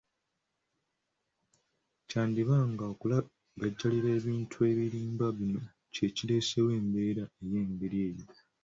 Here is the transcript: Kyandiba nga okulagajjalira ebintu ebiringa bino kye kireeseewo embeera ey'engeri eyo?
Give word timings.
Kyandiba 2.09 2.57
nga 2.71 2.83
okulagajjalira 2.93 4.09
ebintu 4.19 4.57
ebiringa 4.69 5.27
bino 5.37 5.61
kye 5.93 6.07
kireeseewo 6.15 6.69
embeera 6.79 7.23
ey'engeri 7.43 7.97
eyo? 8.07 8.25